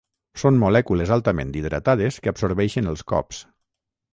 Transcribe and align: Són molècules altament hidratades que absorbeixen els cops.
Són 0.43 0.55
molècules 0.61 1.11
altament 1.17 1.53
hidratades 1.61 2.17
que 2.25 2.33
absorbeixen 2.35 2.93
els 2.95 3.05
cops. 3.13 3.45